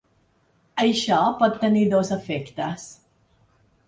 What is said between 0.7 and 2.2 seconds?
Això pot tenir dos